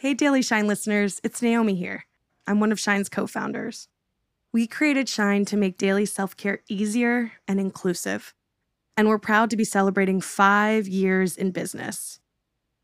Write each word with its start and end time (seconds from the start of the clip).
Hey, 0.00 0.14
Daily 0.14 0.42
Shine 0.42 0.68
listeners, 0.68 1.20
it's 1.24 1.42
Naomi 1.42 1.74
here. 1.74 2.06
I'm 2.46 2.60
one 2.60 2.70
of 2.70 2.78
Shine's 2.78 3.08
co 3.08 3.26
founders. 3.26 3.88
We 4.52 4.68
created 4.68 5.08
Shine 5.08 5.44
to 5.46 5.56
make 5.56 5.76
daily 5.76 6.06
self 6.06 6.36
care 6.36 6.60
easier 6.68 7.32
and 7.48 7.58
inclusive. 7.58 8.32
And 8.96 9.08
we're 9.08 9.18
proud 9.18 9.50
to 9.50 9.56
be 9.56 9.64
celebrating 9.64 10.20
five 10.20 10.86
years 10.86 11.36
in 11.36 11.50
business. 11.50 12.20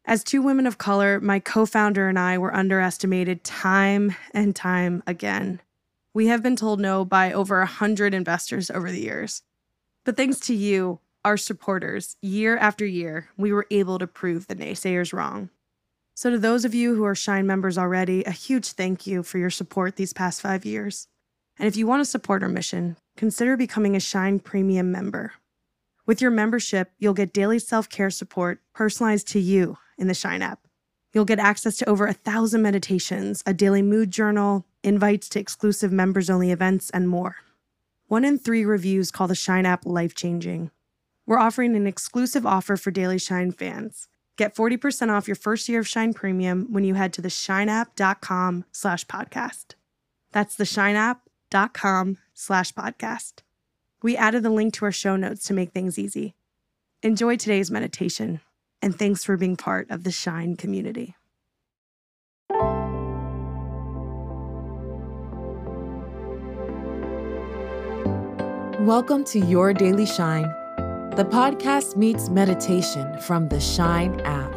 As 0.04 0.24
two 0.24 0.42
women 0.42 0.66
of 0.66 0.78
color, 0.78 1.20
my 1.20 1.38
co 1.38 1.66
founder 1.66 2.08
and 2.08 2.18
I 2.18 2.36
were 2.36 2.52
underestimated 2.52 3.44
time 3.44 4.16
and 4.32 4.56
time 4.56 5.00
again. 5.06 5.62
We 6.14 6.26
have 6.26 6.42
been 6.42 6.56
told 6.56 6.80
no 6.80 7.04
by 7.04 7.32
over 7.32 7.60
100 7.60 8.12
investors 8.12 8.72
over 8.72 8.90
the 8.90 9.00
years. 9.00 9.42
But 10.04 10.16
thanks 10.16 10.40
to 10.40 10.54
you, 10.54 10.98
our 11.24 11.36
supporters, 11.36 12.16
year 12.22 12.56
after 12.56 12.84
year, 12.84 13.28
we 13.36 13.52
were 13.52 13.68
able 13.70 14.00
to 14.00 14.08
prove 14.08 14.48
the 14.48 14.56
naysayers 14.56 15.12
wrong. 15.12 15.50
So, 16.16 16.30
to 16.30 16.38
those 16.38 16.64
of 16.64 16.74
you 16.74 16.94
who 16.94 17.04
are 17.04 17.16
Shine 17.16 17.44
members 17.44 17.76
already, 17.76 18.22
a 18.22 18.30
huge 18.30 18.72
thank 18.72 19.04
you 19.04 19.24
for 19.24 19.38
your 19.38 19.50
support 19.50 19.96
these 19.96 20.12
past 20.12 20.40
five 20.40 20.64
years. 20.64 21.08
And 21.58 21.66
if 21.66 21.76
you 21.76 21.88
want 21.88 22.02
to 22.02 22.10
support 22.10 22.44
our 22.44 22.48
mission, 22.48 22.96
consider 23.16 23.56
becoming 23.56 23.96
a 23.96 24.00
Shine 24.00 24.38
Premium 24.38 24.92
member. 24.92 25.32
With 26.06 26.22
your 26.22 26.30
membership, 26.30 26.92
you'll 26.98 27.14
get 27.14 27.32
daily 27.32 27.58
self 27.58 27.88
care 27.88 28.10
support 28.10 28.60
personalized 28.72 29.26
to 29.28 29.40
you 29.40 29.76
in 29.98 30.06
the 30.06 30.14
Shine 30.14 30.40
app. 30.40 30.60
You'll 31.12 31.24
get 31.24 31.40
access 31.40 31.76
to 31.78 31.88
over 31.88 32.06
a 32.06 32.12
thousand 32.12 32.62
meditations, 32.62 33.42
a 33.44 33.52
daily 33.52 33.82
mood 33.82 34.12
journal, 34.12 34.66
invites 34.84 35.28
to 35.30 35.40
exclusive 35.40 35.90
members 35.90 36.30
only 36.30 36.52
events, 36.52 36.90
and 36.90 37.08
more. 37.08 37.36
One 38.06 38.24
in 38.24 38.38
three 38.38 38.64
reviews 38.64 39.10
call 39.10 39.26
the 39.26 39.34
Shine 39.34 39.66
app 39.66 39.84
life 39.84 40.14
changing. 40.14 40.70
We're 41.26 41.38
offering 41.38 41.74
an 41.74 41.88
exclusive 41.88 42.46
offer 42.46 42.76
for 42.76 42.92
Daily 42.92 43.18
Shine 43.18 43.50
fans. 43.50 44.06
Get 44.36 44.56
40% 44.56 45.10
off 45.10 45.28
your 45.28 45.36
first 45.36 45.68
year 45.68 45.78
of 45.78 45.86
Shine 45.86 46.12
Premium 46.12 46.72
when 46.72 46.82
you 46.82 46.94
head 46.94 47.12
to 47.12 47.22
the 47.22 47.28
shineapp.com 47.28 48.64
slash 48.72 49.06
podcast. 49.06 49.74
That's 50.32 50.56
the 50.56 50.64
shineapp.com 50.64 52.18
slash 52.34 52.72
podcast. 52.72 53.42
We 54.02 54.16
added 54.16 54.42
the 54.42 54.50
link 54.50 54.74
to 54.74 54.86
our 54.86 54.92
show 54.92 55.14
notes 55.14 55.44
to 55.44 55.54
make 55.54 55.70
things 55.70 55.98
easy. 55.98 56.34
Enjoy 57.02 57.36
today's 57.36 57.70
meditation, 57.70 58.40
and 58.82 58.98
thanks 58.98 59.22
for 59.22 59.36
being 59.36 59.56
part 59.56 59.88
of 59.90 60.02
the 60.02 60.10
Shine 60.10 60.56
community. 60.56 61.14
Welcome 68.80 69.24
to 69.26 69.38
Your 69.38 69.72
Daily 69.72 70.06
Shine 70.06 70.52
the 71.16 71.24
podcast 71.24 71.94
meets 71.94 72.28
meditation 72.28 73.16
from 73.18 73.48
the 73.48 73.60
Shine 73.60 74.20
app. 74.22 74.50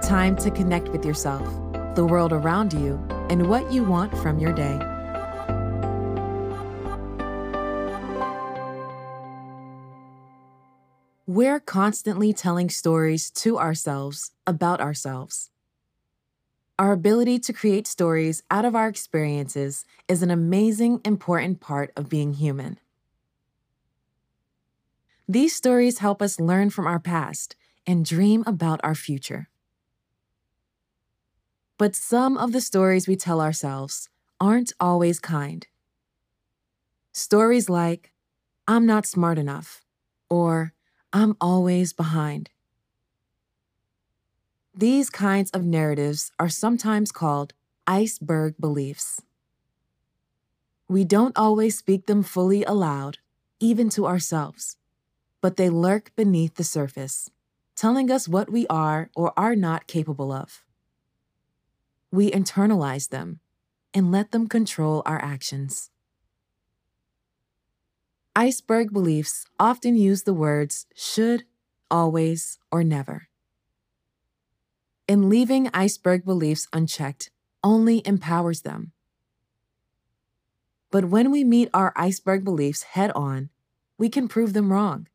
Time 0.00 0.36
to 0.36 0.52
connect 0.52 0.86
with 0.90 1.04
yourself, 1.04 1.44
the 1.96 2.06
world 2.06 2.32
around 2.32 2.72
you, 2.72 3.04
and 3.28 3.48
what 3.48 3.72
you 3.72 3.82
want 3.82 4.16
from 4.18 4.38
your 4.38 4.52
day. 4.52 4.78
We're 11.26 11.58
constantly 11.58 12.32
telling 12.32 12.70
stories 12.70 13.30
to 13.30 13.58
ourselves 13.58 14.30
about 14.46 14.80
ourselves. 14.80 15.50
Our 16.78 16.92
ability 16.92 17.40
to 17.40 17.52
create 17.52 17.88
stories 17.88 18.44
out 18.48 18.64
of 18.64 18.76
our 18.76 18.86
experiences 18.86 19.84
is 20.06 20.22
an 20.22 20.30
amazing, 20.30 21.00
important 21.04 21.58
part 21.58 21.92
of 21.96 22.08
being 22.08 22.34
human. 22.34 22.78
These 25.28 25.56
stories 25.56 25.98
help 26.00 26.20
us 26.20 26.38
learn 26.38 26.68
from 26.68 26.86
our 26.86 27.00
past 27.00 27.56
and 27.86 28.04
dream 28.04 28.44
about 28.46 28.80
our 28.84 28.94
future. 28.94 29.48
But 31.78 31.96
some 31.96 32.36
of 32.36 32.52
the 32.52 32.60
stories 32.60 33.08
we 33.08 33.16
tell 33.16 33.40
ourselves 33.40 34.10
aren't 34.38 34.72
always 34.78 35.18
kind. 35.18 35.66
Stories 37.12 37.70
like, 37.70 38.12
I'm 38.68 38.84
not 38.84 39.06
smart 39.06 39.38
enough, 39.38 39.82
or 40.28 40.74
I'm 41.12 41.36
always 41.40 41.94
behind. 41.94 42.50
These 44.74 45.08
kinds 45.08 45.50
of 45.52 45.64
narratives 45.64 46.32
are 46.38 46.50
sometimes 46.50 47.12
called 47.12 47.54
iceberg 47.86 48.56
beliefs. 48.60 49.22
We 50.86 51.04
don't 51.04 51.36
always 51.38 51.78
speak 51.78 52.06
them 52.06 52.22
fully 52.22 52.62
aloud, 52.64 53.18
even 53.58 53.88
to 53.90 54.06
ourselves 54.06 54.76
but 55.44 55.58
they 55.58 55.68
lurk 55.68 56.10
beneath 56.16 56.54
the 56.54 56.64
surface, 56.64 57.30
telling 57.76 58.10
us 58.10 58.26
what 58.26 58.50
we 58.50 58.66
are 58.68 59.10
or 59.14 59.30
are 59.36 59.54
not 59.54 59.86
capable 59.86 60.32
of. 60.32 60.64
We 62.10 62.30
internalize 62.30 63.10
them 63.10 63.40
and 63.92 64.10
let 64.10 64.30
them 64.30 64.48
control 64.48 65.02
our 65.04 65.22
actions. 65.22 65.90
Iceberg 68.34 68.90
beliefs 68.90 69.44
often 69.60 69.96
use 69.96 70.22
the 70.22 70.32
words 70.32 70.86
should, 70.96 71.44
always, 71.90 72.58
or 72.72 72.82
never. 72.82 73.28
And 75.06 75.28
leaving 75.28 75.68
iceberg 75.74 76.24
beliefs 76.24 76.68
unchecked 76.72 77.30
only 77.62 78.00
empowers 78.06 78.62
them. 78.62 78.92
But 80.90 81.04
when 81.04 81.30
we 81.30 81.44
meet 81.44 81.68
our 81.74 81.92
iceberg 81.96 82.44
beliefs 82.44 82.84
head 82.84 83.10
on, 83.14 83.50
we 83.98 84.08
can 84.08 84.26
prove 84.26 84.54
them 84.54 84.72
wrong 84.72 85.06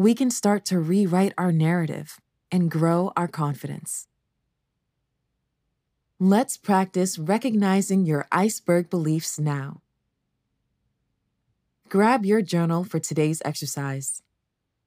we 0.00 0.14
can 0.14 0.30
start 0.30 0.64
to 0.64 0.78
rewrite 0.78 1.34
our 1.36 1.52
narrative 1.52 2.18
and 2.50 2.70
grow 2.70 3.12
our 3.18 3.28
confidence. 3.28 4.06
Let's 6.18 6.56
practice 6.56 7.18
recognizing 7.18 8.06
your 8.06 8.26
iceberg 8.32 8.88
beliefs 8.88 9.38
now. 9.38 9.82
Grab 11.90 12.24
your 12.24 12.40
journal 12.40 12.82
for 12.82 12.98
today's 12.98 13.42
exercise. 13.44 14.22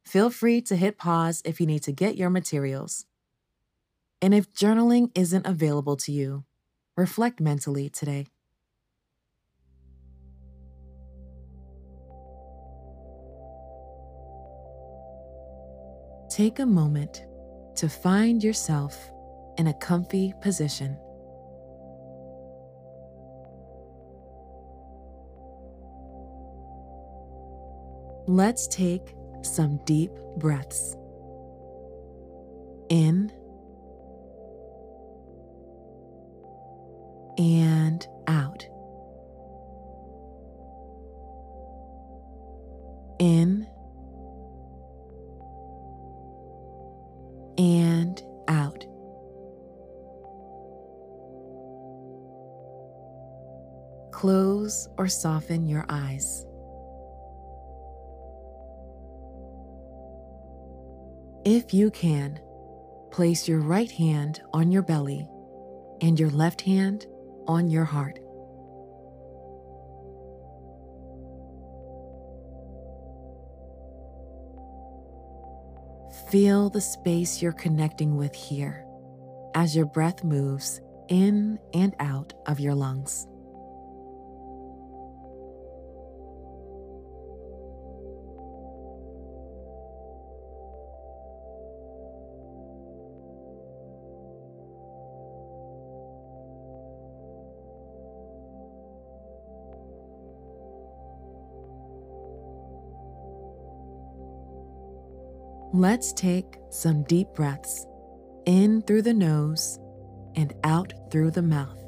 Feel 0.03 0.31
free 0.31 0.61
to 0.61 0.75
hit 0.75 0.97
pause 0.97 1.43
if 1.45 1.61
you 1.61 1.67
need 1.67 1.83
to 1.83 1.91
get 1.91 2.17
your 2.17 2.31
materials. 2.31 3.05
And 4.19 4.33
if 4.33 4.51
journaling 4.51 5.11
isn't 5.13 5.45
available 5.45 5.95
to 5.97 6.11
you, 6.11 6.43
reflect 6.97 7.39
mentally 7.39 7.87
today. 7.87 8.32
Take 16.33 16.57
a 16.57 16.65
moment 16.65 17.25
to 17.75 17.87
find 17.87 18.43
yourself 18.43 19.11
in 19.59 19.67
a 19.67 19.73
comfy 19.75 20.33
position. 20.41 20.97
Let's 28.25 28.67
take 28.67 29.13
some 29.43 29.79
deep 29.85 30.09
breaths. 30.37 30.97
In 32.89 33.31
and 37.37 38.07
Close 54.63 54.87
or 54.97 55.09
soften 55.09 55.67
your 55.67 55.85
eyes. 55.89 56.45
If 61.43 61.73
you 61.73 61.91
can, 61.91 62.39
place 63.11 63.45
your 63.45 63.59
right 63.59 63.91
hand 63.91 64.41
on 64.53 64.71
your 64.71 64.81
belly 64.81 65.27
and 65.99 66.17
your 66.17 66.29
left 66.29 66.61
hand 66.61 67.07
on 67.45 67.69
your 67.69 67.83
heart. 67.83 68.19
Feel 76.31 76.69
the 76.69 76.79
space 76.79 77.41
you're 77.41 77.51
connecting 77.51 78.15
with 78.15 78.33
here 78.33 78.85
as 79.55 79.75
your 79.75 79.87
breath 79.87 80.23
moves 80.23 80.79
in 81.09 81.59
and 81.73 81.93
out 81.99 82.31
of 82.47 82.61
your 82.61 82.75
lungs. 82.75 83.27
Let's 105.75 106.13
take 106.13 106.59
some 106.69 107.01
deep 107.01 107.29
breaths 107.33 107.87
in 108.45 108.83
through 108.83 109.01
the 109.01 109.13
nose 109.15 109.79
and 110.35 110.53
out 110.63 110.93
through 111.09 111.31
the 111.31 111.41
mouth. 111.41 111.79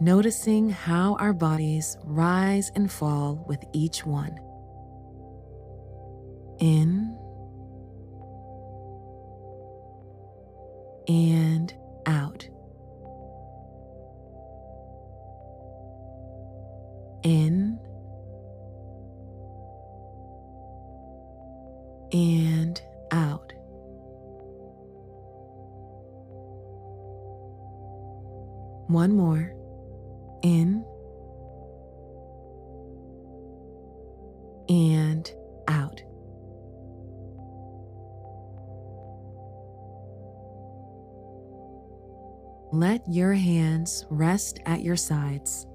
Noticing 0.00 0.68
how 0.68 1.14
our 1.20 1.32
bodies 1.32 1.96
rise 2.02 2.72
and 2.74 2.90
fall 2.90 3.44
with 3.46 3.62
each 3.72 4.04
one. 4.04 4.40
In 6.58 7.16
and 11.06 11.72
out. 12.06 12.48
In 17.22 17.78
and 22.16 22.80
out. 23.10 23.52
One 28.88 29.14
more. 29.14 29.52
In 30.42 30.82
and 34.70 35.30
out. 35.68 36.02
Let 42.72 43.02
your 43.06 43.34
hands 43.34 44.06
rest 44.08 44.60
at 44.64 44.82
your 44.82 44.96
sides. 44.96 45.66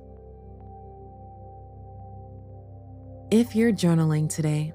If 3.29 3.55
you're 3.55 3.71
journaling 3.71 4.27
today, 4.27 4.73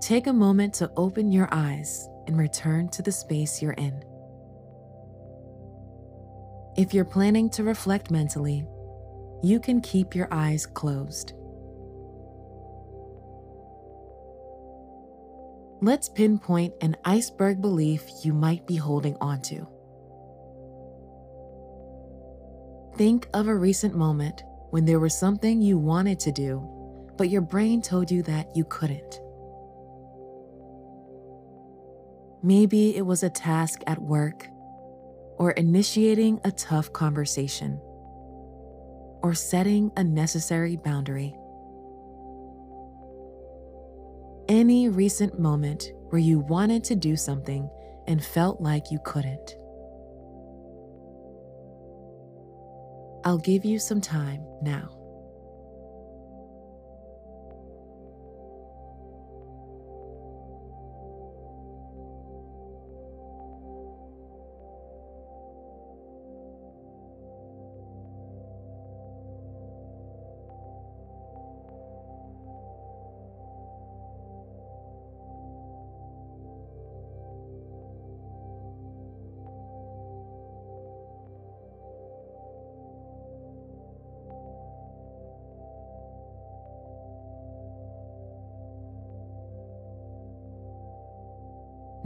take 0.00 0.26
a 0.26 0.32
moment 0.32 0.74
to 0.74 0.90
open 0.96 1.32
your 1.32 1.48
eyes 1.50 2.08
and 2.26 2.38
return 2.38 2.88
to 2.90 3.02
the 3.02 3.12
space 3.12 3.60
you're 3.60 3.72
in. 3.72 4.02
If 6.76 6.94
you're 6.94 7.04
planning 7.04 7.50
to 7.50 7.64
reflect 7.64 8.10
mentally, 8.10 8.64
you 9.42 9.58
can 9.58 9.80
keep 9.80 10.14
your 10.14 10.28
eyes 10.30 10.66
closed. 10.66 11.32
Let's 15.80 16.08
pinpoint 16.08 16.74
an 16.80 16.96
iceberg 17.04 17.60
belief 17.60 18.04
you 18.22 18.32
might 18.32 18.66
be 18.66 18.76
holding 18.76 19.16
onto. 19.20 19.66
Think 22.96 23.28
of 23.32 23.46
a 23.46 23.54
recent 23.54 23.94
moment 23.94 24.42
when 24.70 24.84
there 24.84 24.98
was 24.98 25.16
something 25.16 25.62
you 25.62 25.78
wanted 25.78 26.18
to 26.20 26.32
do, 26.32 26.60
but 27.16 27.28
your 27.28 27.42
brain 27.42 27.80
told 27.80 28.10
you 28.10 28.22
that 28.24 28.54
you 28.56 28.64
couldn't. 28.64 29.20
Maybe 32.42 32.96
it 32.96 33.04
was 33.04 33.22
a 33.22 33.30
task 33.30 33.82
at 33.86 34.00
work, 34.00 34.48
or 35.38 35.52
initiating 35.52 36.40
a 36.44 36.52
tough 36.52 36.92
conversation, 36.92 37.80
or 39.22 39.34
setting 39.34 39.90
a 39.96 40.04
necessary 40.04 40.76
boundary. 40.76 41.34
Any 44.48 44.88
recent 44.88 45.38
moment 45.38 45.92
where 46.10 46.20
you 46.20 46.38
wanted 46.38 46.84
to 46.84 46.96
do 46.96 47.16
something 47.16 47.68
and 48.06 48.24
felt 48.24 48.60
like 48.60 48.90
you 48.90 48.98
couldn't. 49.04 49.56
I'll 53.24 53.38
give 53.38 53.64
you 53.64 53.78
some 53.78 54.00
time 54.00 54.42
now. 54.62 54.97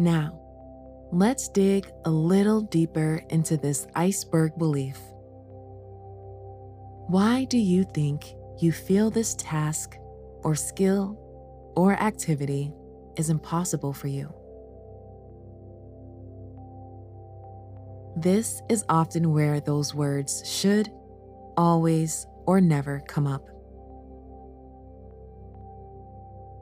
Now, 0.02 0.36
let's 1.12 1.48
dig 1.48 1.88
a 2.04 2.10
little 2.10 2.60
deeper 2.60 3.22
into 3.28 3.56
this 3.56 3.86
iceberg 3.94 4.58
belief. 4.58 4.98
Why 7.06 7.44
do 7.44 7.56
you 7.56 7.84
think 7.84 8.34
you 8.58 8.72
feel 8.72 9.10
this 9.10 9.36
task 9.36 9.96
or 10.42 10.56
skill 10.56 11.16
or 11.76 11.92
activity 11.92 12.74
is 13.16 13.30
impossible 13.30 13.92
for 13.92 14.08
you? 14.08 14.34
This 18.16 18.60
is 18.68 18.84
often 18.88 19.32
where 19.32 19.60
those 19.60 19.94
words 19.94 20.42
should, 20.44 20.90
always, 21.56 22.26
or 22.44 22.60
never 22.60 23.04
come 23.06 23.28
up. 23.28 23.51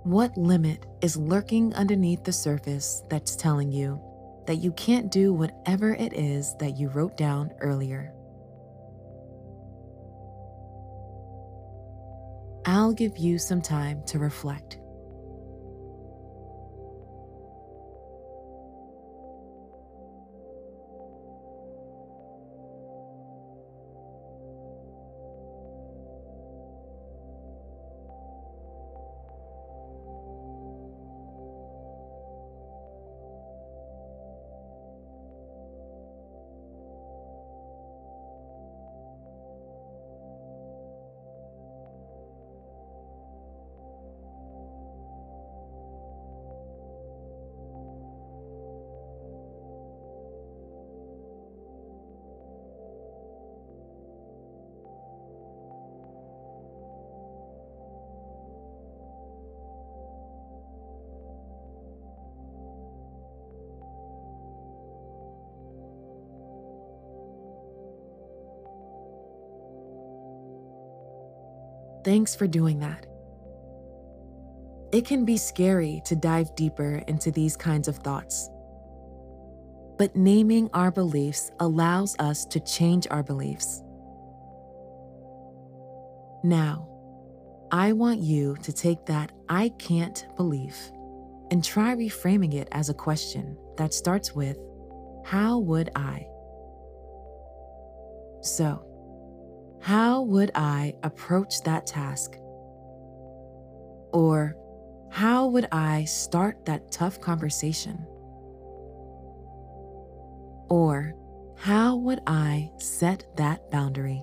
What 0.05 0.35
limit 0.39 0.87
is 1.03 1.19
lurking 1.19 1.75
underneath 1.75 2.25
the 2.25 2.33
surface 2.33 3.03
that's 3.11 3.37
telling 3.37 3.71
you 3.71 4.01
that 4.47 4.57
you 4.57 4.73
can't 4.73 5.13
do 5.13 5.35
whatever 5.35 5.93
it 5.93 6.15
is 6.15 6.57
that 6.59 6.79
you 6.79 6.89
wrote 6.89 7.19
down 7.19 7.53
earlier? 7.61 8.15
I'll 12.65 12.95
give 12.95 13.19
you 13.19 13.39
some 13.39 13.61
time 13.61 14.03
to 14.07 14.19
reflect. 14.19 14.80
Thanks 72.05 72.35
for 72.35 72.47
doing 72.47 72.79
that. 72.81 73.07
It 74.93 75.05
can 75.07 75.25
be 75.25 75.37
scary 75.37 76.03
to 76.07 76.17
dive 76.17 76.55
deeper 76.57 77.03
into 77.07 77.31
these 77.31 77.57
kinds 77.57 77.87
of 77.87 77.97
thoughts. 77.99 78.51
But 79.99 80.17
naming 80.17 80.71
our 80.73 80.91
beliefs 80.91 81.51
allows 81.61 82.17
us 82.19 82.45
to 82.47 82.61
change 82.61 83.07
our 83.11 83.23
beliefs. 83.23 83.83
Now, 86.43 86.89
I 87.71 87.93
want 87.93 88.21
you 88.21 88.57
to 88.63 88.73
take 88.73 89.07
that 89.07 89.31
I 89.49 89.69
can't 89.79 90.27
belief 90.37 90.91
and 91.51 91.63
try 91.63 91.95
reframing 91.95 92.55
it 92.55 92.69
as 92.73 92.89
a 92.89 92.95
question 92.95 93.57
that 93.77 93.95
starts 93.95 94.35
with, 94.35 94.57
How 95.25 95.59
would 95.59 95.91
I? 95.95 96.27
So, 98.41 98.90
how 99.81 100.23
would 100.23 100.51
I 100.55 100.95
approach 101.03 101.63
that 101.65 101.87
task? 101.87 102.37
Or 104.13 104.57
how 105.11 105.47
would 105.49 105.67
I 105.73 106.05
start 106.05 106.67
that 106.67 106.93
tough 106.93 107.21
conversation? 107.21 108.07
Or 110.69 111.15
how 111.57 111.97
would 111.97 112.21
I 112.27 112.71
set 112.79 113.25
that 113.37 113.71
boundary? 113.71 114.23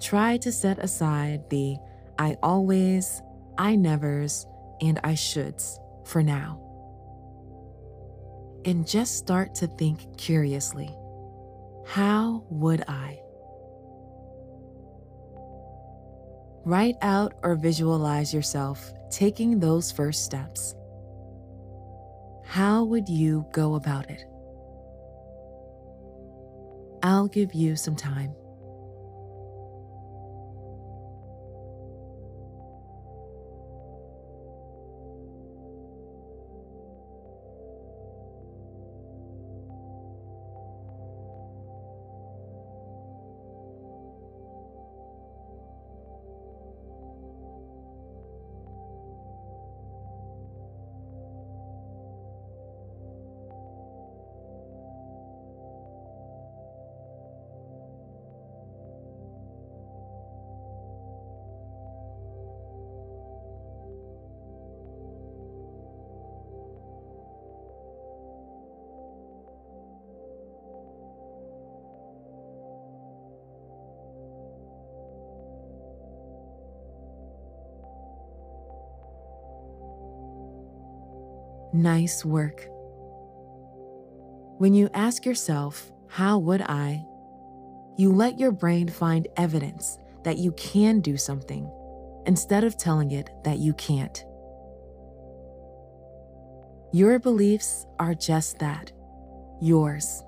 Try 0.00 0.36
to 0.38 0.52
set 0.52 0.78
aside 0.78 1.48
the 1.50 1.76
I 2.18 2.36
always, 2.42 3.22
I 3.56 3.76
nevers, 3.76 4.46
and 4.80 4.98
I 5.02 5.12
shoulds 5.12 5.78
for 6.04 6.22
now 6.22 6.62
and 8.64 8.86
just 8.86 9.16
start 9.16 9.54
to 9.56 9.66
think 9.66 10.16
curiously 10.18 10.94
How 11.86 12.44
would 12.48 12.84
I? 12.88 13.20
Write 16.64 16.96
out 17.02 17.34
or 17.42 17.56
visualize 17.56 18.32
yourself 18.32 18.92
taking 19.10 19.58
those 19.58 19.90
first 19.90 20.24
steps. 20.24 20.74
How 22.44 22.84
would 22.84 23.08
you 23.08 23.46
go 23.52 23.74
about 23.74 24.08
it? 24.10 24.24
I'll 27.02 27.28
give 27.28 27.52
you 27.52 27.74
some 27.76 27.96
time. 27.96 28.34
Nice 81.72 82.24
work. 82.24 82.66
When 84.58 84.74
you 84.74 84.90
ask 84.94 85.24
yourself, 85.24 85.90
How 86.08 86.38
would 86.38 86.62
I? 86.62 87.04
you 87.96 88.12
let 88.12 88.38
your 88.38 88.52
brain 88.52 88.88
find 88.88 89.28
evidence 89.36 89.98
that 90.24 90.38
you 90.38 90.52
can 90.52 91.00
do 91.00 91.16
something 91.16 91.70
instead 92.26 92.64
of 92.64 92.76
telling 92.76 93.10
it 93.10 93.30
that 93.44 93.58
you 93.58 93.74
can't. 93.74 94.24
Your 96.92 97.18
beliefs 97.18 97.86
are 97.98 98.14
just 98.14 98.58
that 98.58 98.92
yours. 99.60 100.22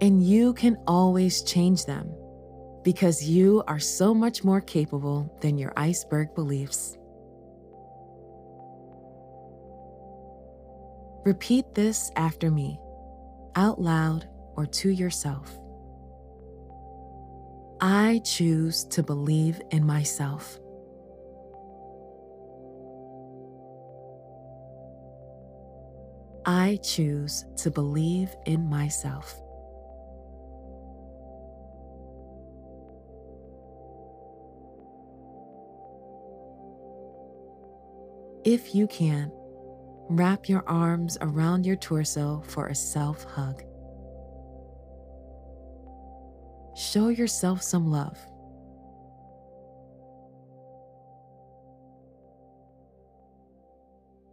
And 0.00 0.22
you 0.22 0.52
can 0.54 0.76
always 0.86 1.42
change 1.42 1.84
them 1.86 2.12
because 2.82 3.28
you 3.28 3.62
are 3.66 3.80
so 3.80 4.14
much 4.14 4.44
more 4.44 4.60
capable 4.60 5.34
than 5.40 5.58
your 5.58 5.72
iceberg 5.76 6.34
beliefs. 6.34 6.96
Repeat 11.24 11.74
this 11.74 12.10
after 12.16 12.50
me, 12.50 12.78
out 13.56 13.80
loud 13.80 14.28
or 14.56 14.66
to 14.66 14.90
yourself. 14.90 15.58
I 17.80 18.20
choose 18.24 18.84
to 18.90 19.02
believe 19.02 19.58
in 19.70 19.86
myself. 19.86 20.58
I 26.44 26.78
choose 26.82 27.46
to 27.56 27.70
believe 27.70 28.36
in 28.44 28.68
myself. 28.68 29.40
If 38.44 38.74
you 38.74 38.86
can, 38.86 39.32
Wrap 40.10 40.48
your 40.48 40.62
arms 40.68 41.16
around 41.20 41.64
your 41.64 41.76
torso 41.76 42.42
for 42.46 42.66
a 42.66 42.74
self 42.74 43.24
hug. 43.24 43.62
Show 46.76 47.08
yourself 47.08 47.62
some 47.62 47.90
love. 47.90 48.18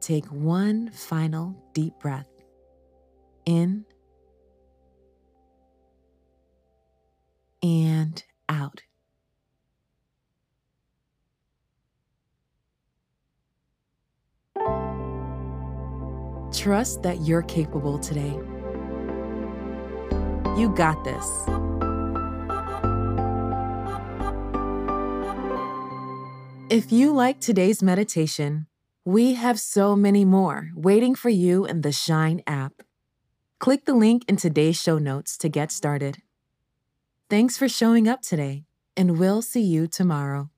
Take 0.01 0.25
one 0.25 0.89
final 0.89 1.55
deep 1.73 1.93
breath 1.99 2.27
in 3.45 3.85
Trust 16.61 17.01
that 17.01 17.21
you're 17.21 17.41
capable 17.41 17.97
today. 17.97 18.39
You 20.55 20.71
got 20.75 21.03
this. 21.03 21.25
If 26.69 26.91
you 26.91 27.13
like 27.13 27.39
today's 27.39 27.81
meditation, 27.81 28.67
we 29.03 29.33
have 29.33 29.59
so 29.59 29.95
many 29.95 30.23
more 30.23 30.69
waiting 30.75 31.15
for 31.15 31.29
you 31.29 31.65
in 31.65 31.81
the 31.81 31.91
Shine 31.91 32.43
app. 32.45 32.83
Click 33.57 33.85
the 33.85 33.95
link 33.95 34.23
in 34.27 34.35
today's 34.35 34.79
show 34.79 34.99
notes 34.99 35.39
to 35.39 35.49
get 35.49 35.71
started. 35.71 36.19
Thanks 37.27 37.57
for 37.57 37.67
showing 37.67 38.07
up 38.07 38.21
today, 38.21 38.65
and 38.95 39.17
we'll 39.17 39.41
see 39.41 39.63
you 39.63 39.87
tomorrow. 39.87 40.51